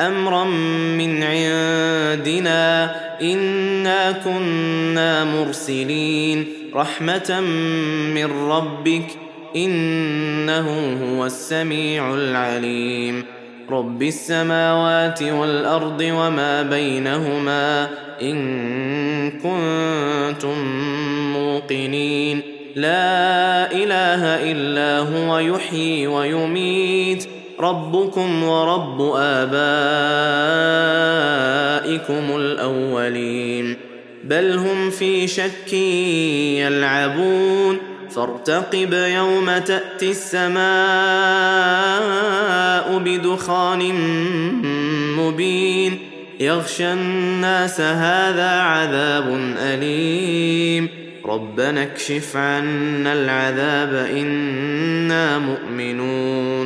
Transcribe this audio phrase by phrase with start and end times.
[0.00, 0.44] أمرا
[0.98, 7.40] من عندنا إنا كنا مرسلين رحمة
[8.14, 9.06] من ربك
[9.56, 10.68] إنه
[11.02, 13.24] هو السميع العليم
[13.70, 17.88] رب السماوات والأرض وما بينهما
[18.22, 20.58] إن كنتم
[21.32, 22.42] موقنين
[22.76, 29.56] لا إله إلا هو يحيي ويميت ربكم ورب آبائكم
[32.36, 33.76] الأولين.
[34.24, 35.72] بل هم في شك
[36.62, 37.78] يلعبون.
[38.10, 40.58] فارتقب يوم تأتي السماء
[42.98, 43.94] بدخان
[45.16, 45.98] مبين.
[46.40, 50.88] يغشى الناس هذا عذاب أليم.
[51.26, 56.65] ربنا اكشف عنا العذاب إنا مؤمنون.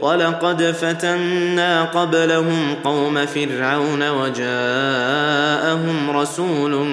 [0.00, 6.86] ولقد فتنا قبلهم قوم فرعون وجاءهم رسول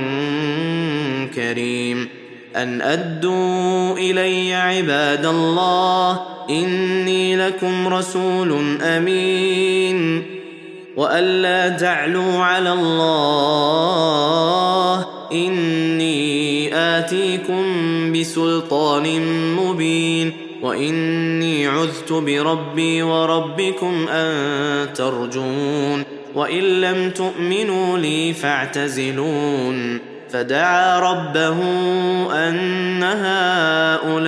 [1.36, 2.10] كريم.
[2.56, 10.26] أن أدوا إلي عباد الله إني لكم رسول أمين.
[10.98, 13.46] والا تعلوا على الله
[15.32, 17.64] إني آتيكم
[18.14, 19.22] بسلطان
[19.56, 20.34] مبين.
[20.62, 21.35] وإني
[21.86, 26.04] عذت بربي وربكم ان ترجون
[26.36, 31.58] وان لم تؤمنوا لي فاعتزلون فدعا ربه
[32.50, 33.04] ان
[34.04, 34.26] هؤلاء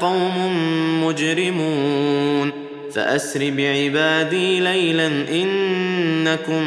[0.00, 0.52] قوم
[1.04, 2.52] مجرمون
[2.94, 6.64] فاسر بعبادي ليلا انكم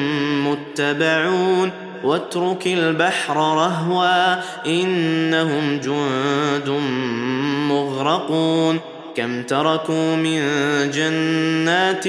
[0.47, 1.71] متبعون
[2.03, 6.69] واترك البحر رهوا انهم جند
[7.69, 8.79] مغرقون
[9.15, 10.41] كم تركوا من
[10.91, 12.07] جنات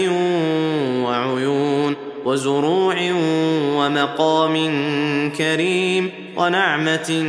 [1.05, 2.97] وعيون وزروع
[3.77, 4.57] ومقام
[5.39, 7.25] كريم ونعمة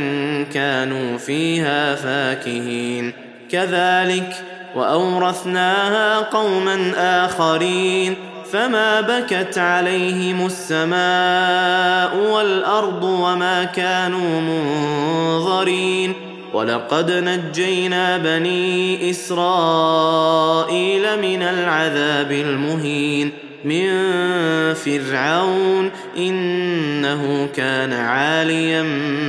[0.54, 3.12] كانوا فيها فاكهين.
[3.50, 4.36] كذلك
[4.76, 8.14] وأورثناها قوما آخرين.
[8.52, 16.33] فما بكت عليهم السماء والأرض وما كانوا منظرين.
[16.54, 23.30] ولقد نجينا بني اسرائيل من العذاب المهين
[23.64, 23.88] من
[24.74, 28.82] فرعون انه كان عاليا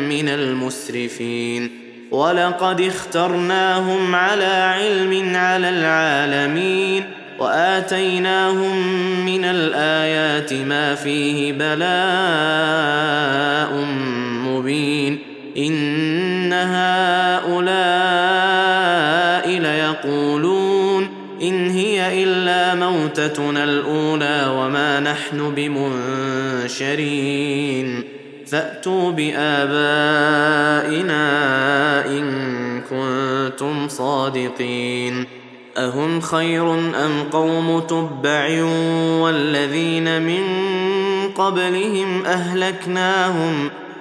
[0.09, 1.71] من المسرفين
[2.11, 7.03] ولقد اخترناهم على علم على العالمين
[7.39, 8.77] واتيناهم
[9.25, 11.85] من الايات ما فيه بلاء
[14.45, 17.49] مبين إن هؤلاء
[19.59, 21.09] ليقولون
[21.41, 25.53] إن هي إلا موتتنا الأولى وما نحن
[26.75, 28.03] بمنشرين.
[28.47, 29.75] فأتوا بآبائنا
[32.05, 35.25] إن كنتم صادقين.
[35.77, 38.63] أهم خير أم قوم تبع
[39.21, 40.43] والذين من
[41.35, 43.69] قبلهم أهلكناهم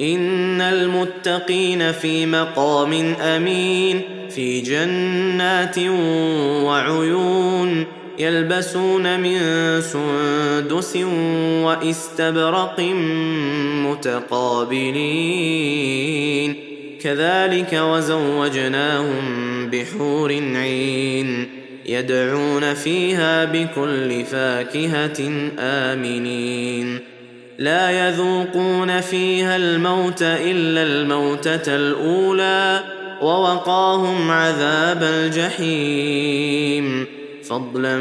[0.00, 5.78] إن المتقين في مقام أمين في جنات
[6.64, 7.84] وعيون
[8.18, 9.40] يلبسون من
[9.80, 10.96] سندس
[11.64, 12.80] واستبرق
[13.86, 15.30] متقابلين.
[17.02, 21.48] كذلك وزوجناهم بحور عين
[21.86, 26.98] يدعون فيها بكل فاكهة آمنين.
[27.60, 32.80] لا يذوقون فيها الموت إلا الموتة الأولى
[33.22, 37.06] ووقاهم عذاب الجحيم.
[37.44, 37.98] فضلا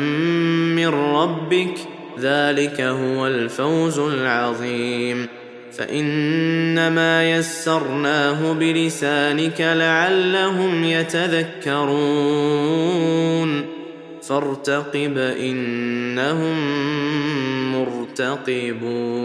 [0.76, 1.74] من ربك
[2.20, 5.28] ذلك هو الفوز العظيم.
[5.78, 12.00] فإنما يسرناه بلسانك لعلهم يتذكرون.
[14.24, 16.58] فارتقب إنهم
[17.80, 19.20] مرتقبون